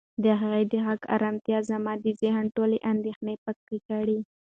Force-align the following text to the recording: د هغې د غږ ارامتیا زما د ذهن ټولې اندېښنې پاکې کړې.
د 0.23 0.25
هغې 0.41 0.63
د 0.71 0.73
غږ 0.85 1.01
ارامتیا 1.15 1.59
زما 1.69 1.93
د 2.03 2.05
ذهن 2.21 2.45
ټولې 2.55 2.77
اندېښنې 2.91 3.35
پاکې 3.43 3.77
کړې. 3.87 4.19